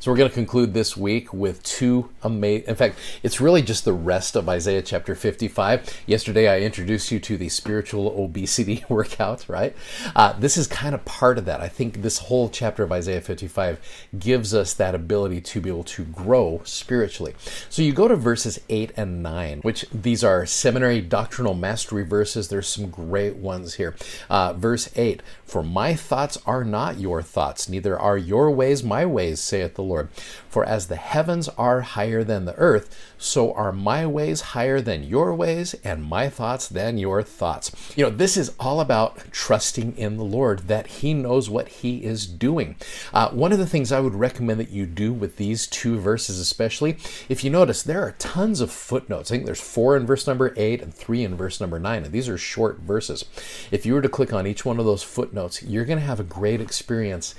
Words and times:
So 0.00 0.10
we're 0.10 0.16
going 0.16 0.28
to 0.28 0.34
conclude 0.34 0.74
this 0.74 0.96
week 0.96 1.32
with 1.32 1.62
two 1.62 2.10
amazing. 2.22 2.68
In 2.68 2.74
fact, 2.74 2.98
it's 3.22 3.40
really 3.40 3.62
just 3.62 3.84
the 3.84 3.92
rest 3.92 4.36
of 4.36 4.48
Isaiah 4.48 4.82
chapter 4.82 5.14
55. 5.14 6.02
Yesterday, 6.06 6.48
I 6.48 6.60
introduced 6.60 7.10
you 7.10 7.18
to 7.20 7.36
the 7.36 7.48
spiritual 7.48 8.08
obesity 8.22 8.84
workout. 8.88 9.48
Right? 9.48 9.74
Uh, 10.14 10.32
this 10.34 10.56
is 10.56 10.66
kind 10.66 10.94
of 10.94 11.04
part 11.04 11.38
of 11.38 11.44
that. 11.46 11.60
I 11.60 11.68
think 11.68 12.02
this 12.02 12.18
whole 12.18 12.48
chapter 12.48 12.82
of 12.82 12.92
Isaiah 12.92 13.20
55 13.20 14.08
gives 14.18 14.54
us 14.54 14.74
that 14.74 14.94
ability 14.94 15.40
to 15.40 15.60
be 15.60 15.70
able 15.70 15.84
to 15.84 16.04
grow 16.04 16.60
spiritually. 16.64 17.34
So 17.68 17.82
you 17.82 17.92
go 17.92 18.08
to 18.08 18.16
verses 18.16 18.60
8 18.68 18.92
and 18.96 19.22
9, 19.22 19.60
which 19.60 19.86
these 19.92 20.22
are 20.22 20.46
seminary 20.46 21.00
doctrinal 21.00 21.54
mastery 21.54 22.04
verses. 22.04 22.48
There's 22.48 22.68
some 22.68 22.90
great 22.90 23.36
ones 23.36 23.74
here. 23.74 23.96
Uh, 24.28 24.52
verse 24.52 24.90
8: 24.96 25.22
For 25.44 25.62
my 25.62 25.94
thoughts 25.94 26.38
are 26.46 26.64
not 26.64 26.98
your 26.98 27.22
thoughts, 27.22 27.68
neither 27.68 27.98
are 27.98 28.18
your 28.18 28.50
ways 28.50 28.82
my 28.82 29.04
ways, 29.06 29.40
saith 29.40 29.65
the 29.74 29.82
Lord. 29.82 29.96
Lord. 29.96 30.10
For 30.48 30.64
as 30.64 30.86
the 30.86 30.96
heavens 30.96 31.48
are 31.50 31.80
higher 31.82 32.24
than 32.24 32.44
the 32.44 32.54
earth, 32.56 32.96
so 33.18 33.52
are 33.52 33.72
my 33.72 34.06
ways 34.06 34.52
higher 34.52 34.80
than 34.80 35.04
your 35.04 35.34
ways, 35.34 35.74
and 35.84 36.04
my 36.04 36.28
thoughts 36.28 36.68
than 36.68 36.98
your 36.98 37.22
thoughts. 37.22 37.70
You 37.96 38.04
know, 38.04 38.10
this 38.10 38.36
is 38.36 38.54
all 38.60 38.80
about 38.80 39.32
trusting 39.32 39.96
in 39.96 40.16
the 40.16 40.24
Lord, 40.24 40.68
that 40.68 40.86
He 40.86 41.14
knows 41.14 41.48
what 41.50 41.68
He 41.68 42.04
is 42.04 42.26
doing. 42.26 42.76
Uh, 43.12 43.30
one 43.30 43.52
of 43.52 43.58
the 43.58 43.66
things 43.66 43.92
I 43.92 44.00
would 44.00 44.14
recommend 44.14 44.60
that 44.60 44.70
you 44.70 44.86
do 44.86 45.12
with 45.12 45.36
these 45.36 45.66
two 45.66 45.98
verses, 45.98 46.38
especially, 46.38 46.98
if 47.28 47.42
you 47.42 47.50
notice, 47.50 47.82
there 47.82 48.02
are 48.02 48.12
tons 48.18 48.60
of 48.60 48.70
footnotes. 48.70 49.30
I 49.30 49.34
think 49.34 49.46
there's 49.46 49.60
four 49.60 49.96
in 49.96 50.06
verse 50.06 50.26
number 50.26 50.54
eight 50.56 50.82
and 50.82 50.92
three 50.92 51.24
in 51.24 51.36
verse 51.36 51.60
number 51.60 51.78
nine, 51.78 52.04
and 52.04 52.12
these 52.12 52.28
are 52.28 52.38
short 52.38 52.78
verses. 52.78 53.24
If 53.70 53.84
you 53.86 53.94
were 53.94 54.02
to 54.02 54.08
click 54.08 54.32
on 54.32 54.46
each 54.46 54.64
one 54.64 54.78
of 54.78 54.86
those 54.86 55.02
footnotes, 55.02 55.62
you're 55.62 55.84
going 55.84 55.98
to 55.98 56.04
have 56.04 56.20
a 56.20 56.24
great 56.24 56.60
experience 56.60 57.34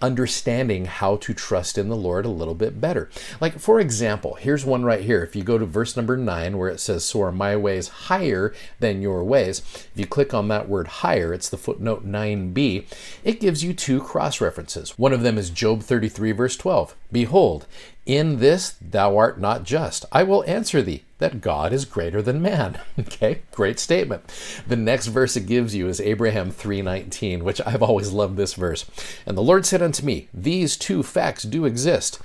understanding 0.00 0.86
how 0.86 1.16
to 1.16 1.34
trust 1.34 1.78
in 1.78 1.88
the 1.88 1.96
Lord 1.96 2.24
a 2.24 2.30
little 2.30 2.54
bit 2.54 2.80
better. 2.80 3.10
Like, 3.40 3.58
for 3.58 3.80
example, 3.80 4.34
here's 4.34 4.64
one 4.64 4.84
right 4.84 5.02
here. 5.02 5.22
If 5.22 5.36
you 5.36 5.42
go 5.42 5.58
to 5.58 5.66
verse 5.66 5.96
number 5.96 6.16
nine, 6.16 6.58
where 6.58 6.68
it 6.68 6.80
says, 6.80 7.04
So 7.04 7.22
are 7.22 7.32
my 7.32 7.56
ways 7.56 7.88
higher 7.88 8.54
than 8.78 9.02
your 9.02 9.24
ways, 9.24 9.60
if 9.60 9.92
you 9.94 10.06
click 10.06 10.32
on 10.34 10.48
that 10.48 10.68
word 10.68 10.88
higher, 10.88 11.32
it's 11.32 11.48
the 11.48 11.58
footnote 11.58 12.06
9b, 12.06 12.86
it 13.24 13.40
gives 13.40 13.62
you 13.62 13.72
two 13.72 14.00
cross 14.00 14.40
references. 14.40 14.98
One 14.98 15.12
of 15.12 15.22
them 15.22 15.38
is 15.38 15.50
Job 15.50 15.82
33, 15.82 16.32
verse 16.32 16.56
12. 16.56 16.94
Behold, 17.12 17.66
in 18.06 18.38
this 18.38 18.76
thou 18.80 19.16
art 19.16 19.40
not 19.40 19.64
just. 19.64 20.04
I 20.10 20.22
will 20.22 20.44
answer 20.44 20.82
thee 20.82 21.04
that 21.18 21.40
God 21.40 21.72
is 21.72 21.84
greater 21.84 22.20
than 22.20 22.42
man. 22.42 22.80
Okay, 22.98 23.42
great 23.52 23.78
statement. 23.78 24.22
The 24.66 24.76
next 24.76 25.08
verse 25.08 25.36
it 25.36 25.46
gives 25.46 25.74
you 25.74 25.88
is 25.88 26.00
Abraham 26.00 26.50
3:19, 26.50 27.42
which 27.42 27.60
I've 27.66 27.82
always 27.82 28.12
loved 28.12 28.36
this 28.36 28.54
verse. 28.54 28.84
And 29.26 29.36
the 29.36 29.42
Lord 29.42 29.66
said 29.66 29.82
unto 29.82 30.04
me, 30.04 30.28
These 30.32 30.76
two 30.76 31.02
facts 31.02 31.42
do 31.42 31.64
exist. 31.64 32.18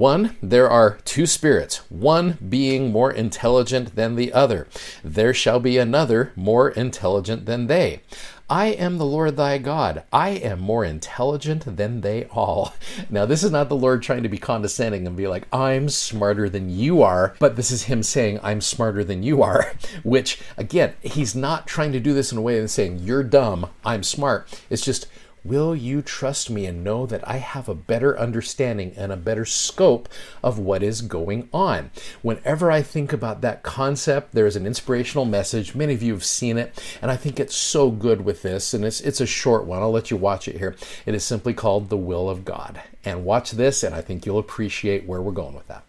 One, 0.00 0.38
there 0.42 0.66
are 0.66 0.96
two 1.04 1.26
spirits, 1.26 1.82
one 1.90 2.38
being 2.48 2.90
more 2.90 3.12
intelligent 3.12 3.96
than 3.96 4.16
the 4.16 4.32
other. 4.32 4.66
There 5.04 5.34
shall 5.34 5.60
be 5.60 5.76
another 5.76 6.32
more 6.34 6.70
intelligent 6.70 7.44
than 7.44 7.66
they. 7.66 8.00
I 8.48 8.68
am 8.68 8.96
the 8.96 9.04
Lord 9.04 9.36
thy 9.36 9.58
God. 9.58 10.04
I 10.10 10.30
am 10.30 10.58
more 10.58 10.86
intelligent 10.86 11.76
than 11.76 12.00
they 12.00 12.24
all. 12.32 12.72
Now, 13.10 13.26
this 13.26 13.44
is 13.44 13.50
not 13.50 13.68
the 13.68 13.76
Lord 13.76 14.02
trying 14.02 14.22
to 14.22 14.28
be 14.28 14.38
condescending 14.38 15.06
and 15.06 15.16
be 15.16 15.26
like, 15.26 15.46
I'm 15.52 15.90
smarter 15.90 16.48
than 16.48 16.70
you 16.70 17.02
are, 17.02 17.34
but 17.38 17.56
this 17.56 17.70
is 17.70 17.82
him 17.82 18.02
saying, 18.02 18.40
I'm 18.42 18.62
smarter 18.62 19.04
than 19.04 19.22
you 19.22 19.42
are, 19.42 19.74
which, 20.02 20.40
again, 20.56 20.94
he's 21.02 21.34
not 21.34 21.66
trying 21.66 21.92
to 21.92 22.00
do 22.00 22.14
this 22.14 22.32
in 22.32 22.38
a 22.38 22.42
way 22.42 22.58
of 22.58 22.70
saying, 22.70 23.00
You're 23.00 23.22
dumb, 23.22 23.68
I'm 23.84 24.02
smart. 24.02 24.48
It's 24.70 24.84
just, 24.84 25.06
Will 25.44 25.74
you 25.74 26.02
trust 26.02 26.50
me 26.50 26.66
and 26.66 26.84
know 26.84 27.06
that 27.06 27.26
I 27.26 27.38
have 27.38 27.68
a 27.68 27.74
better 27.74 28.18
understanding 28.18 28.92
and 28.96 29.10
a 29.10 29.16
better 29.16 29.44
scope 29.44 30.08
of 30.42 30.58
what 30.58 30.82
is 30.82 31.00
going 31.00 31.48
on? 31.52 31.90
Whenever 32.20 32.70
I 32.70 32.82
think 32.82 33.12
about 33.12 33.40
that 33.40 33.62
concept, 33.62 34.32
there's 34.32 34.56
an 34.56 34.66
inspirational 34.66 35.24
message. 35.24 35.74
Many 35.74 35.94
of 35.94 36.02
you 36.02 36.12
have 36.12 36.24
seen 36.24 36.58
it, 36.58 36.78
and 37.00 37.10
I 37.10 37.16
think 37.16 37.40
it's 37.40 37.54
so 37.54 37.90
good 37.90 38.22
with 38.22 38.42
this. 38.42 38.74
And 38.74 38.84
it's, 38.84 39.00
it's 39.00 39.20
a 39.20 39.26
short 39.26 39.64
one. 39.64 39.80
I'll 39.80 39.90
let 39.90 40.10
you 40.10 40.16
watch 40.16 40.46
it 40.46 40.58
here. 40.58 40.76
It 41.06 41.14
is 41.14 41.24
simply 41.24 41.54
called 41.54 41.88
The 41.88 41.96
Will 41.96 42.28
of 42.28 42.44
God. 42.44 42.82
And 43.04 43.24
watch 43.24 43.52
this, 43.52 43.82
and 43.82 43.94
I 43.94 44.02
think 44.02 44.26
you'll 44.26 44.38
appreciate 44.38 45.06
where 45.06 45.22
we're 45.22 45.32
going 45.32 45.54
with 45.54 45.68
that. 45.68 45.84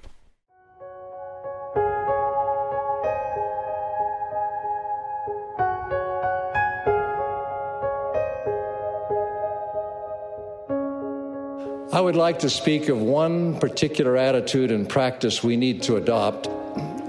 I 11.93 11.99
would 11.99 12.15
like 12.15 12.39
to 12.39 12.49
speak 12.49 12.87
of 12.87 13.01
one 13.01 13.59
particular 13.59 14.15
attitude 14.15 14.71
and 14.71 14.87
practice 14.87 15.43
we 15.43 15.57
need 15.57 15.83
to 15.83 15.97
adopt 15.97 16.47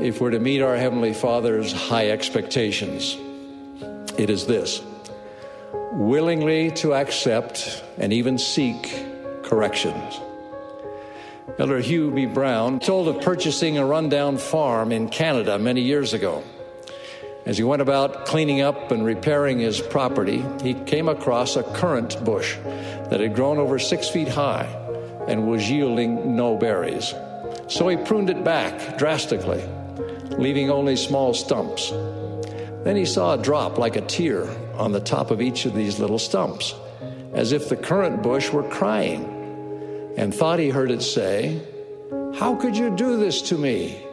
if 0.01 0.21
we're 0.21 0.33
to 0.33 0.41
meet 0.41 0.61
our 0.61 0.77
Heavenly 0.77 1.15
Father's 1.15 1.73
high 1.73 2.11
expectations. 2.11 3.17
It 4.19 4.29
is 4.29 4.45
this 4.45 4.83
willingly 5.93 6.73
to 6.73 6.95
accept 6.95 7.85
and 7.99 8.13
even 8.13 8.39
seek 8.39 9.05
corrections. 9.45 10.19
Elder 11.61 11.79
Hugh 11.79 12.11
B. 12.11 12.27
Brown 12.27 12.81
told 12.81 13.07
of 13.07 13.23
purchasing 13.23 13.79
a 13.79 13.87
rundown 13.87 14.37
farm 14.37 14.91
in 14.91 15.09
Canada 15.09 15.61
many 15.61 15.83
years 15.83 16.13
ago. 16.13 16.43
As 17.47 17.57
he 17.57 17.63
went 17.63 17.83
about 17.83 18.27
cleaning 18.27 18.63
up 18.63 18.91
and 18.91 19.05
repairing 19.05 19.61
his 19.61 19.81
property, 19.81 20.45
he 20.63 20.75
came 20.75 21.09
across 21.09 21.55
a 21.55 21.63
currant 21.63 22.25
bush 22.25 22.57
that 23.13 23.21
had 23.21 23.35
grown 23.35 23.59
over 23.59 23.79
six 23.79 24.09
feet 24.09 24.27
high 24.27 24.65
and 25.29 25.47
was 25.47 25.71
yielding 25.71 26.35
no 26.35 26.57
berries. 26.57 27.13
So 27.69 27.87
he 27.89 27.99
pruned 27.99 28.31
it 28.31 28.43
back 28.43 28.97
drastically, 28.97 29.63
leaving 30.39 30.71
only 30.71 30.97
small 30.97 31.35
stumps. 31.35 31.91
Then 31.91 32.97
he 32.97 33.05
saw 33.05 33.35
a 33.35 33.43
drop 33.43 33.77
like 33.77 33.97
a 33.97 34.01
tear 34.01 34.49
on 34.79 34.93
the 34.93 35.01
top 35.01 35.31
of 35.31 35.43
each 35.43 35.67
of 35.67 35.75
these 35.75 35.99
little 35.99 36.19
stumps, 36.19 36.75
as 37.35 37.53
if 37.53 37.69
the 37.69 37.77
currant 37.77 38.23
bush 38.23 38.51
were 38.51 38.67
crying, 38.71 40.15
and 40.17 40.35
thought 40.35 40.59
he 40.59 40.71
heard 40.71 40.91
it 40.91 41.03
say, 41.03 41.61
How 42.37 42.55
could 42.55 42.79
you 42.79 42.97
do 42.97 43.19
this 43.19 43.43
to 43.43 43.59
me? 43.59 44.07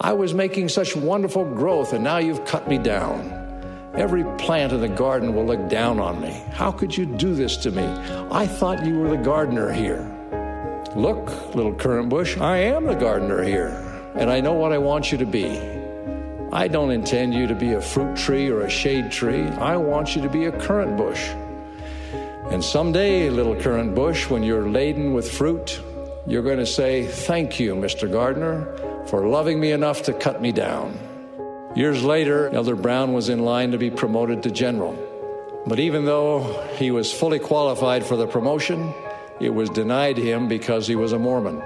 I 0.00 0.14
was 0.14 0.32
making 0.32 0.70
such 0.70 0.96
wonderful 0.96 1.44
growth, 1.44 1.92
and 1.92 2.02
now 2.02 2.16
you've 2.16 2.46
cut 2.46 2.66
me 2.68 2.78
down. 2.78 3.45
Every 3.96 4.24
plant 4.36 4.72
in 4.72 4.80
the 4.80 4.88
garden 4.88 5.34
will 5.34 5.46
look 5.46 5.68
down 5.68 5.98
on 5.98 6.20
me. 6.20 6.42
How 6.52 6.70
could 6.70 6.96
you 6.96 7.06
do 7.06 7.34
this 7.34 7.56
to 7.58 7.70
me? 7.70 7.84
I 8.30 8.46
thought 8.46 8.84
you 8.84 8.98
were 8.98 9.08
the 9.08 9.22
gardener 9.22 9.72
here. 9.72 10.12
Look, 10.94 11.54
little 11.54 11.74
currant 11.74 12.08
bush, 12.08 12.36
I 12.36 12.58
am 12.58 12.84
the 12.84 12.94
gardener 12.94 13.42
here, 13.42 13.68
and 14.14 14.30
I 14.30 14.40
know 14.40 14.52
what 14.52 14.72
I 14.72 14.78
want 14.78 15.12
you 15.12 15.18
to 15.18 15.26
be. 15.26 15.58
I 16.52 16.68
don't 16.68 16.90
intend 16.90 17.34
you 17.34 17.46
to 17.46 17.54
be 17.54 17.72
a 17.72 17.80
fruit 17.80 18.16
tree 18.16 18.48
or 18.48 18.62
a 18.62 18.70
shade 18.70 19.10
tree. 19.10 19.44
I 19.48 19.76
want 19.76 20.14
you 20.14 20.22
to 20.22 20.28
be 20.28 20.44
a 20.44 20.52
currant 20.52 20.96
bush. 20.96 21.28
And 22.50 22.62
someday, 22.62 23.30
little 23.30 23.56
currant 23.56 23.94
bush, 23.94 24.28
when 24.30 24.42
you're 24.42 24.68
laden 24.68 25.12
with 25.12 25.30
fruit, 25.30 25.80
you're 26.26 26.42
going 26.42 26.58
to 26.58 26.66
say, 26.66 27.06
Thank 27.06 27.58
you, 27.58 27.74
Mr. 27.74 28.10
Gardener 28.10 28.86
for 29.06 29.28
loving 29.28 29.60
me 29.60 29.72
enough 29.72 30.02
to 30.02 30.12
cut 30.12 30.42
me 30.42 30.52
down. 30.52 30.98
Years 31.76 32.02
later, 32.02 32.48
Elder 32.48 32.74
Brown 32.74 33.12
was 33.12 33.28
in 33.28 33.44
line 33.44 33.72
to 33.72 33.78
be 33.78 33.90
promoted 33.90 34.42
to 34.44 34.50
general. 34.50 34.96
But 35.66 35.78
even 35.78 36.06
though 36.06 36.66
he 36.76 36.90
was 36.90 37.12
fully 37.12 37.38
qualified 37.38 38.02
for 38.02 38.16
the 38.16 38.26
promotion, 38.26 38.94
it 39.40 39.50
was 39.50 39.68
denied 39.68 40.16
him 40.16 40.48
because 40.48 40.86
he 40.86 40.96
was 40.96 41.12
a 41.12 41.18
Mormon. 41.18 41.62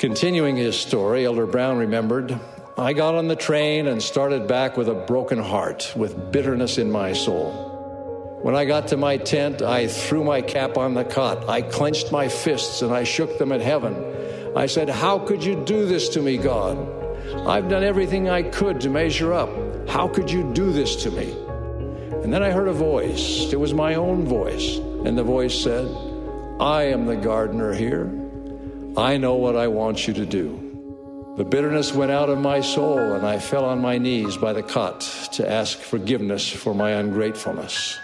Continuing 0.00 0.56
his 0.56 0.76
story, 0.76 1.26
Elder 1.26 1.46
Brown 1.46 1.78
remembered 1.78 2.40
I 2.76 2.92
got 2.92 3.14
on 3.14 3.28
the 3.28 3.36
train 3.36 3.86
and 3.86 4.02
started 4.02 4.48
back 4.48 4.76
with 4.76 4.88
a 4.88 4.94
broken 4.94 5.38
heart, 5.38 5.92
with 5.94 6.32
bitterness 6.32 6.76
in 6.76 6.90
my 6.90 7.12
soul. 7.12 8.40
When 8.42 8.56
I 8.56 8.64
got 8.64 8.88
to 8.88 8.96
my 8.96 9.16
tent, 9.16 9.62
I 9.62 9.86
threw 9.86 10.24
my 10.24 10.42
cap 10.42 10.76
on 10.76 10.94
the 10.94 11.04
cot. 11.04 11.48
I 11.48 11.62
clenched 11.62 12.10
my 12.10 12.28
fists 12.28 12.82
and 12.82 12.92
I 12.92 13.04
shook 13.04 13.38
them 13.38 13.52
at 13.52 13.60
heaven. 13.60 13.94
I 14.56 14.66
said, 14.66 14.88
How 14.88 15.20
could 15.20 15.44
you 15.44 15.62
do 15.64 15.86
this 15.86 16.08
to 16.10 16.20
me, 16.20 16.36
God? 16.36 16.99
I've 17.46 17.68
done 17.68 17.84
everything 17.84 18.28
I 18.28 18.42
could 18.42 18.80
to 18.82 18.90
measure 18.90 19.32
up. 19.32 19.50
How 19.88 20.08
could 20.08 20.30
you 20.30 20.52
do 20.52 20.72
this 20.72 20.96
to 21.04 21.10
me? 21.10 21.32
And 22.22 22.32
then 22.32 22.42
I 22.42 22.50
heard 22.50 22.68
a 22.68 22.72
voice. 22.72 23.52
It 23.52 23.58
was 23.58 23.72
my 23.72 23.94
own 23.94 24.26
voice. 24.26 24.76
And 24.76 25.16
the 25.16 25.24
voice 25.24 25.58
said, 25.58 25.86
I 26.60 26.84
am 26.84 27.06
the 27.06 27.16
gardener 27.16 27.72
here. 27.72 28.12
I 28.96 29.16
know 29.16 29.34
what 29.34 29.56
I 29.56 29.68
want 29.68 30.06
you 30.06 30.14
to 30.14 30.26
do. 30.26 31.34
The 31.38 31.44
bitterness 31.44 31.94
went 31.94 32.10
out 32.10 32.28
of 32.28 32.38
my 32.38 32.60
soul, 32.60 32.98
and 32.98 33.26
I 33.26 33.38
fell 33.38 33.64
on 33.64 33.80
my 33.80 33.96
knees 33.96 34.36
by 34.36 34.52
the 34.52 34.62
cot 34.62 35.00
to 35.32 35.50
ask 35.50 35.78
forgiveness 35.78 36.50
for 36.50 36.74
my 36.74 36.90
ungratefulness. 36.90 37.98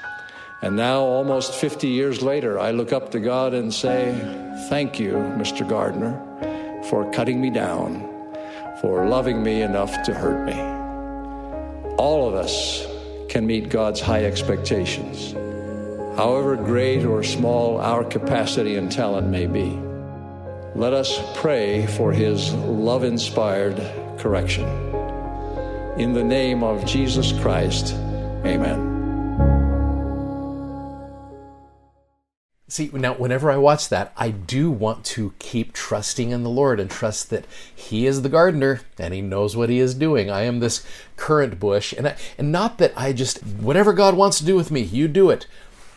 And 0.62 0.74
now, 0.74 1.00
almost 1.00 1.52
50 1.52 1.86
years 1.88 2.22
later, 2.22 2.58
I 2.58 2.70
look 2.70 2.92
up 2.94 3.10
to 3.10 3.20
God 3.20 3.52
and 3.52 3.74
say, 3.74 4.14
Thank 4.70 4.98
you, 4.98 5.12
Mr. 5.12 5.68
Gardener, 5.68 6.14
for 6.88 7.10
cutting 7.12 7.40
me 7.42 7.50
down, 7.50 8.08
for 8.86 9.04
loving 9.04 9.42
me 9.42 9.62
enough 9.62 10.00
to 10.04 10.14
hurt 10.14 10.46
me. 10.46 10.54
All 11.98 12.28
of 12.28 12.36
us 12.36 12.86
can 13.28 13.44
meet 13.44 13.68
God's 13.68 14.00
high 14.00 14.24
expectations, 14.24 15.32
however 16.16 16.54
great 16.54 17.04
or 17.04 17.24
small 17.24 17.80
our 17.80 18.04
capacity 18.04 18.76
and 18.76 18.90
talent 18.90 19.26
may 19.26 19.46
be. 19.46 19.76
Let 20.76 20.92
us 20.92 21.18
pray 21.34 21.88
for 21.88 22.12
His 22.12 22.54
love 22.54 23.02
inspired 23.02 23.76
correction. 24.20 24.68
In 25.98 26.12
the 26.12 26.22
name 26.22 26.62
of 26.62 26.86
Jesus 26.86 27.32
Christ, 27.40 27.92
amen. 28.44 28.95
See, 32.68 32.90
now, 32.92 33.14
whenever 33.14 33.48
I 33.48 33.58
watch 33.58 33.90
that, 33.90 34.12
I 34.16 34.30
do 34.30 34.72
want 34.72 35.04
to 35.04 35.34
keep 35.38 35.72
trusting 35.72 36.30
in 36.30 36.42
the 36.42 36.50
Lord 36.50 36.80
and 36.80 36.90
trust 36.90 37.30
that 37.30 37.44
He 37.72 38.08
is 38.08 38.22
the 38.22 38.28
gardener 38.28 38.80
and 38.98 39.14
He 39.14 39.20
knows 39.20 39.56
what 39.56 39.70
He 39.70 39.78
is 39.78 39.94
doing. 39.94 40.32
I 40.32 40.42
am 40.42 40.58
this 40.58 40.84
currant 41.16 41.60
bush, 41.60 41.92
and, 41.92 42.08
I, 42.08 42.16
and 42.36 42.50
not 42.50 42.78
that 42.78 42.92
I 42.96 43.12
just, 43.12 43.38
whatever 43.38 43.92
God 43.92 44.16
wants 44.16 44.38
to 44.38 44.44
do 44.44 44.56
with 44.56 44.72
me, 44.72 44.80
you 44.80 45.06
do 45.06 45.30
it. 45.30 45.46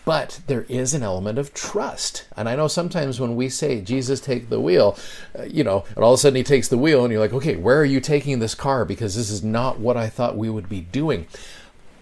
But 0.06 0.42
there 0.46 0.68
is 0.70 0.94
an 0.94 1.02
element 1.02 1.40
of 1.40 1.56
trust. 1.56 2.26
And 2.38 2.48
I 2.48 2.56
know 2.56 2.68
sometimes 2.68 3.20
when 3.20 3.36
we 3.36 3.50
say, 3.50 3.82
Jesus, 3.82 4.20
take 4.20 4.50
the 4.50 4.62
wheel, 4.62 4.96
uh, 5.38 5.46
you 5.46 5.64
know, 5.64 5.86
and 5.96 6.04
all 6.04 6.14
of 6.14 6.20
a 6.20 6.22
sudden 6.22 6.38
He 6.38 6.44
takes 6.44 6.68
the 6.68 6.78
wheel, 6.78 7.04
and 7.04 7.12
you're 7.12 7.20
like, 7.20 7.34
okay, 7.34 7.56
where 7.56 7.82
are 7.82 7.86
you 7.86 8.00
taking 8.00 8.38
this 8.38 8.54
car? 8.54 8.86
Because 8.86 9.16
this 9.16 9.32
is 9.32 9.44
not 9.44 9.80
what 9.80 9.98
I 9.98 10.08
thought 10.08 10.38
we 10.38 10.52
would 10.52 10.70
be 10.70 10.82
doing. 10.82 11.26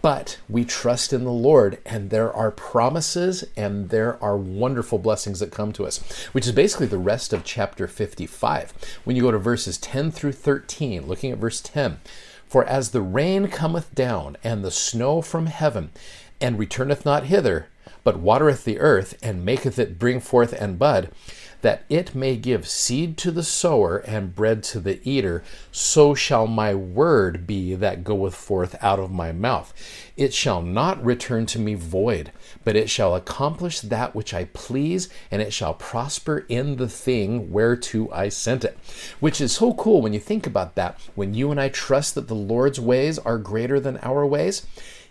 But 0.01 0.37
we 0.47 0.63
trust 0.63 1.11
in 1.11 1.23
the 1.23 1.31
Lord, 1.31 1.79
and 1.85 2.09
there 2.09 2.31
are 2.31 2.51
promises 2.51 3.45
and 3.55 3.89
there 3.89 4.21
are 4.23 4.37
wonderful 4.37 4.99
blessings 4.99 5.39
that 5.39 5.51
come 5.51 5.71
to 5.73 5.85
us, 5.85 5.99
which 6.31 6.45
is 6.45 6.51
basically 6.51 6.87
the 6.87 6.97
rest 6.97 7.33
of 7.33 7.43
chapter 7.43 7.87
55. 7.87 8.73
When 9.03 9.15
you 9.15 9.23
go 9.23 9.31
to 9.31 9.37
verses 9.37 9.77
10 9.77 10.11
through 10.11 10.33
13, 10.33 11.07
looking 11.07 11.31
at 11.31 11.39
verse 11.39 11.61
10 11.61 11.99
For 12.47 12.63
as 12.65 12.91
the 12.91 13.01
rain 13.01 13.47
cometh 13.47 13.93
down, 13.95 14.37
and 14.43 14.63
the 14.63 14.71
snow 14.71 15.21
from 15.21 15.47
heaven, 15.47 15.89
and 16.39 16.59
returneth 16.59 17.03
not 17.03 17.25
hither, 17.25 17.67
but 18.03 18.19
watereth 18.19 18.63
the 18.63 18.79
earth, 18.79 19.17
and 19.23 19.43
maketh 19.43 19.79
it 19.79 19.97
bring 19.97 20.19
forth 20.19 20.53
and 20.53 20.77
bud, 20.77 21.09
that 21.61 21.83
it 21.89 22.13
may 22.13 22.35
give 22.35 22.67
seed 22.67 23.17
to 23.17 23.31
the 23.31 23.43
sower 23.43 23.97
and 23.97 24.35
bread 24.35 24.63
to 24.63 24.79
the 24.79 24.99
eater, 25.07 25.43
so 25.71 26.13
shall 26.13 26.47
my 26.47 26.73
word 26.73 27.47
be 27.47 27.73
that 27.75 28.03
goeth 28.03 28.35
forth 28.35 28.75
out 28.81 28.99
of 28.99 29.11
my 29.11 29.31
mouth. 29.31 29.73
It 30.15 30.33
shall 30.33 30.61
not 30.61 31.03
return 31.03 31.45
to 31.47 31.59
me 31.59 31.73
void, 31.73 32.31
but 32.63 32.75
it 32.75 32.89
shall 32.89 33.15
accomplish 33.15 33.81
that 33.81 34.15
which 34.15 34.33
I 34.33 34.45
please, 34.45 35.09
and 35.31 35.41
it 35.41 35.53
shall 35.53 35.73
prosper 35.73 36.45
in 36.49 36.77
the 36.77 36.89
thing 36.89 37.51
whereto 37.51 38.09
I 38.11 38.29
sent 38.29 38.63
it. 38.63 38.77
Which 39.19 39.41
is 39.41 39.53
so 39.53 39.73
cool 39.73 40.01
when 40.01 40.13
you 40.13 40.19
think 40.19 40.47
about 40.47 40.75
that. 40.75 40.99
When 41.15 41.33
you 41.33 41.51
and 41.51 41.59
I 41.59 41.69
trust 41.69 42.15
that 42.15 42.27
the 42.27 42.35
Lord's 42.35 42.79
ways 42.79 43.19
are 43.19 43.37
greater 43.37 43.79
than 43.79 43.97
our 43.97 44.25
ways, 44.25 44.65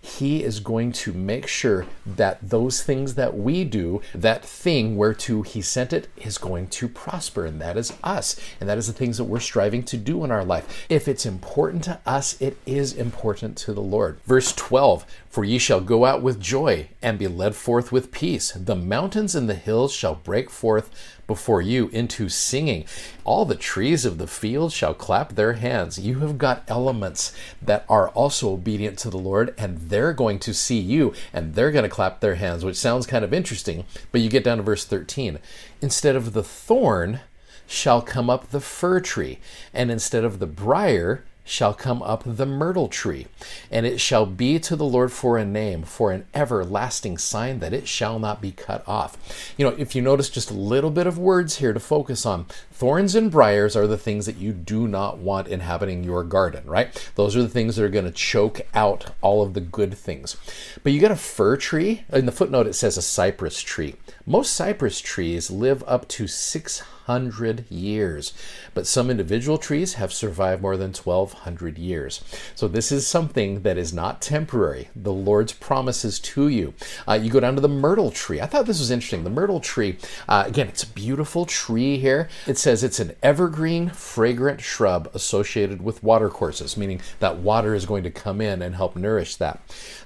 he 0.06 0.44
is 0.44 0.60
going 0.60 0.92
to 0.92 1.12
make 1.12 1.48
sure 1.48 1.84
that 2.06 2.38
those 2.40 2.82
things 2.82 3.16
that 3.16 3.36
we 3.36 3.64
do, 3.64 4.00
that 4.14 4.44
thing 4.44 4.96
whereto 4.96 5.42
He 5.42 5.60
sent 5.60 5.92
it, 5.92 6.06
is 6.16 6.35
going 6.38 6.68
to 6.68 6.88
prosper. 6.88 7.44
And 7.44 7.60
that 7.60 7.76
is 7.76 7.92
us. 8.02 8.38
And 8.60 8.68
that 8.68 8.78
is 8.78 8.86
the 8.86 8.92
things 8.92 9.18
that 9.18 9.24
we're 9.24 9.40
striving 9.40 9.82
to 9.84 9.96
do 9.96 10.24
in 10.24 10.30
our 10.30 10.44
life. 10.44 10.86
If 10.88 11.08
it's 11.08 11.26
important 11.26 11.84
to 11.84 12.00
us, 12.06 12.40
it 12.40 12.56
is 12.66 12.92
important 12.92 13.56
to 13.58 13.72
the 13.72 13.82
Lord. 13.82 14.18
Verse 14.24 14.52
12 14.52 15.04
For 15.28 15.44
ye 15.44 15.58
shall 15.58 15.80
go 15.80 16.04
out 16.04 16.22
with 16.22 16.40
joy 16.40 16.88
and 17.02 17.18
be 17.18 17.28
led 17.28 17.54
forth 17.54 17.92
with 17.92 18.12
peace. 18.12 18.52
The 18.52 18.76
mountains 18.76 19.34
and 19.34 19.48
the 19.48 19.54
hills 19.54 19.92
shall 19.92 20.16
break 20.16 20.50
forth 20.50 20.90
before 21.26 21.60
you 21.60 21.88
into 21.88 22.28
singing. 22.28 22.84
All 23.24 23.44
the 23.44 23.56
trees 23.56 24.04
of 24.04 24.18
the 24.18 24.26
field 24.26 24.72
shall 24.72 24.94
clap 24.94 25.34
their 25.34 25.54
hands. 25.54 25.98
You 25.98 26.20
have 26.20 26.38
got 26.38 26.64
elements 26.68 27.32
that 27.60 27.84
are 27.88 28.08
also 28.10 28.50
obedient 28.52 28.98
to 29.00 29.10
the 29.10 29.18
Lord, 29.18 29.54
and 29.58 29.78
they're 29.78 30.12
going 30.12 30.38
to 30.40 30.54
see 30.54 30.78
you 30.78 31.12
and 31.32 31.54
they're 31.54 31.72
going 31.72 31.82
to 31.82 31.88
clap 31.88 32.20
their 32.20 32.36
hands, 32.36 32.64
which 32.64 32.76
sounds 32.76 33.06
kind 33.06 33.24
of 33.24 33.32
interesting. 33.32 33.84
But 34.12 34.20
you 34.20 34.30
get 34.30 34.44
down 34.44 34.58
to 34.58 34.62
verse 34.62 34.84
13. 34.84 35.38
Instead 35.82 36.16
of 36.16 36.25
the 36.32 36.42
thorn 36.42 37.20
shall 37.66 38.02
come 38.02 38.30
up 38.30 38.50
the 38.50 38.60
fir 38.60 39.00
tree, 39.00 39.38
and 39.74 39.90
instead 39.90 40.24
of 40.24 40.38
the 40.38 40.46
brier 40.46 41.24
shall 41.46 41.72
come 41.72 42.02
up 42.02 42.24
the 42.26 42.44
myrtle 42.44 42.88
tree, 42.88 43.28
and 43.70 43.86
it 43.86 44.00
shall 44.00 44.26
be 44.26 44.58
to 44.58 44.74
the 44.74 44.84
Lord 44.84 45.12
for 45.12 45.38
a 45.38 45.44
name, 45.44 45.84
for 45.84 46.10
an 46.10 46.26
everlasting 46.34 47.16
sign 47.16 47.60
that 47.60 47.72
it 47.72 47.86
shall 47.86 48.18
not 48.18 48.42
be 48.42 48.50
cut 48.50 48.82
off. 48.86 49.54
You 49.56 49.64
know, 49.64 49.76
if 49.78 49.94
you 49.94 50.02
notice 50.02 50.28
just 50.28 50.50
a 50.50 50.54
little 50.54 50.90
bit 50.90 51.06
of 51.06 51.18
words 51.18 51.58
here 51.58 51.72
to 51.72 51.78
focus 51.78 52.26
on, 52.26 52.46
thorns 52.72 53.14
and 53.14 53.30
briars 53.30 53.76
are 53.76 53.86
the 53.86 53.96
things 53.96 54.26
that 54.26 54.38
you 54.38 54.52
do 54.52 54.88
not 54.88 55.18
want 55.18 55.46
inhabiting 55.46 56.02
your 56.02 56.24
garden, 56.24 56.64
right? 56.66 57.12
Those 57.14 57.36
are 57.36 57.42
the 57.42 57.48
things 57.48 57.76
that 57.76 57.84
are 57.84 57.88
going 57.88 58.04
to 58.04 58.10
choke 58.10 58.60
out 58.74 59.12
all 59.20 59.42
of 59.42 59.54
the 59.54 59.60
good 59.60 59.96
things. 59.96 60.36
But 60.82 60.92
you 60.92 61.00
got 61.00 61.12
a 61.12 61.16
fir 61.16 61.56
tree. 61.56 62.02
In 62.12 62.26
the 62.26 62.32
footnote, 62.32 62.66
it 62.66 62.74
says 62.74 62.96
a 62.96 63.02
cypress 63.02 63.62
tree. 63.62 63.94
Most 64.28 64.54
cypress 64.54 64.98
trees 65.00 65.52
live 65.52 65.84
up 65.86 66.08
to 66.08 66.26
600 66.26 67.70
years. 67.70 68.32
But 68.74 68.88
some 68.88 69.08
individual 69.08 69.56
trees 69.56 69.94
have 69.94 70.12
survived 70.12 70.60
more 70.60 70.76
than 70.76 70.90
1,200 70.90 71.78
years. 71.78 72.24
So 72.56 72.66
this 72.66 72.90
is 72.90 73.06
something 73.06 73.62
that 73.62 73.78
is 73.78 73.92
not 73.92 74.20
temporary. 74.20 74.88
The 74.96 75.12
Lord's 75.12 75.52
promises 75.52 76.18
to 76.18 76.48
you. 76.48 76.74
Uh, 77.06 77.12
you 77.12 77.30
go 77.30 77.38
down 77.38 77.54
to 77.54 77.60
the 77.60 77.68
myrtle 77.68 78.10
tree. 78.10 78.40
I 78.40 78.46
thought 78.46 78.66
this 78.66 78.80
was 78.80 78.90
interesting. 78.90 79.22
The 79.22 79.30
myrtle 79.30 79.60
tree, 79.60 79.96
uh, 80.28 80.42
again, 80.44 80.66
it's 80.66 80.82
a 80.82 80.88
beautiful 80.88 81.46
tree 81.46 81.98
here. 81.98 82.28
It 82.48 82.58
says 82.58 82.82
it's 82.82 82.98
an 82.98 83.14
evergreen, 83.22 83.90
fragrant 83.90 84.60
shrub 84.60 85.08
associated 85.14 85.82
with 85.82 86.02
watercourses, 86.02 86.76
meaning 86.76 87.00
that 87.20 87.36
water 87.36 87.76
is 87.76 87.86
going 87.86 88.02
to 88.02 88.10
come 88.10 88.40
in 88.40 88.60
and 88.60 88.74
help 88.74 88.96
nourish 88.96 89.36
that. 89.36 89.60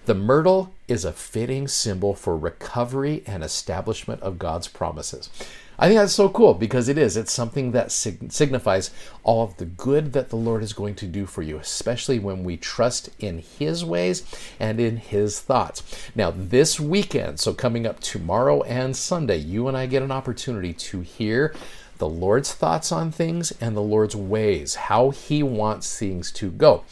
The 0.05 0.15
myrtle 0.15 0.75
is 0.91 1.05
a 1.05 1.13
fitting 1.13 1.69
symbol 1.69 2.15
for 2.15 2.37
recovery 2.37 3.23
and 3.27 3.45
establishment 3.45 4.21
of 4.23 4.39
God's 4.39 4.69
promises. 4.69 5.31
I 5.79 5.87
think 5.89 5.99
that's 5.99 6.13
so 6.13 6.29
cool 6.29 6.53
because 6.53 6.91
it 6.91 6.99
is. 6.99 7.17
It's 7.17 7.33
something 7.33 7.71
that 7.73 7.91
sig- 7.91 8.31
signifies 8.31 8.91
all 9.23 9.43
of 9.43 9.57
the 9.57 9.65
good 9.65 10.13
that 10.13 10.29
the 10.29 10.37
Lord 10.37 10.63
is 10.63 10.75
going 10.75 10.95
to 10.97 11.07
do 11.07 11.25
for 11.25 11.41
you, 11.41 11.57
especially 11.57 12.19
when 12.19 12.45
we 12.45 12.59
trust 12.59 13.09
in 13.19 13.39
His 13.39 13.83
ways 13.83 14.23
and 14.59 14.79
in 14.79 14.99
His 14.99 15.41
thoughts. 15.41 15.83
Now, 16.15 16.33
this 16.37 16.79
weekend, 16.79 17.41
so 17.41 17.55
coming 17.55 17.87
up 17.87 18.01
tomorrow 18.01 18.63
and 18.65 18.95
Sunday, 18.95 19.39
you 19.39 19.69
and 19.69 19.77
I 19.77 19.87
get 19.87 20.03
an 20.03 20.13
opportunity 20.13 20.75
to 20.75 21.01
hear 21.01 21.55
the 21.97 22.09
Lord's 22.09 22.53
thoughts 22.53 22.93
on 22.93 23.13
things 23.13 23.53
and 23.61 23.77
the 23.77 23.83
Lord's 23.83 24.17
ways, 24.17 24.75
how 24.75 25.11
He 25.11 25.43
wants 25.43 25.99
things 25.99 26.31
to 26.33 26.51
go. 26.51 26.85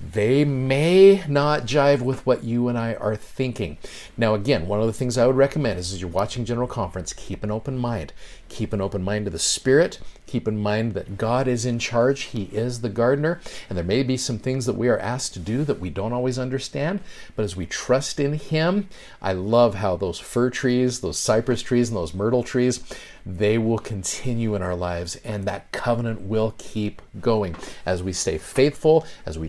They 0.00 0.44
may 0.44 1.24
not 1.26 1.62
jive 1.62 2.00
with 2.02 2.24
what 2.26 2.44
you 2.44 2.68
and 2.68 2.76
I 2.78 2.94
are 2.94 3.16
thinking. 3.16 3.78
Now, 4.16 4.34
again, 4.34 4.66
one 4.66 4.80
of 4.80 4.86
the 4.86 4.92
things 4.92 5.16
I 5.16 5.26
would 5.26 5.36
recommend 5.36 5.78
is 5.78 5.92
as 5.92 6.00
you're 6.00 6.10
watching 6.10 6.44
General 6.44 6.68
Conference, 6.68 7.12
keep 7.12 7.42
an 7.42 7.50
open 7.50 7.78
mind. 7.78 8.12
Keep 8.48 8.72
an 8.72 8.80
open 8.80 9.02
mind 9.02 9.24
to 9.24 9.30
the 9.30 9.38
Spirit. 9.38 9.98
Keep 10.26 10.46
in 10.46 10.58
mind 10.58 10.94
that 10.94 11.18
God 11.18 11.48
is 11.48 11.64
in 11.64 11.78
charge. 11.78 12.22
He 12.22 12.44
is 12.44 12.80
the 12.80 12.88
gardener. 12.88 13.40
And 13.68 13.76
there 13.76 13.84
may 13.84 14.02
be 14.02 14.16
some 14.16 14.38
things 14.38 14.66
that 14.66 14.76
we 14.76 14.88
are 14.88 14.98
asked 14.98 15.34
to 15.34 15.40
do 15.40 15.64
that 15.64 15.80
we 15.80 15.90
don't 15.90 16.12
always 16.12 16.38
understand. 16.38 17.00
But 17.34 17.44
as 17.44 17.56
we 17.56 17.66
trust 17.66 18.20
in 18.20 18.34
Him, 18.34 18.88
I 19.20 19.32
love 19.32 19.76
how 19.76 19.96
those 19.96 20.18
fir 20.18 20.50
trees, 20.50 21.00
those 21.00 21.18
cypress 21.18 21.62
trees, 21.62 21.88
and 21.88 21.96
those 21.96 22.14
myrtle 22.14 22.42
trees, 22.42 22.80
they 23.24 23.58
will 23.58 23.78
continue 23.78 24.54
in 24.54 24.62
our 24.62 24.76
lives. 24.76 25.16
And 25.16 25.44
that 25.44 25.72
covenant 25.72 26.22
will 26.22 26.54
keep 26.58 27.02
going 27.20 27.56
as 27.84 28.02
we 28.02 28.12
stay 28.12 28.38
faithful, 28.38 29.06
as 29.24 29.38
we 29.38 29.48